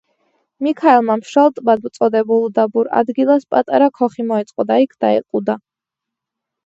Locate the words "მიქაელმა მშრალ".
0.67-1.51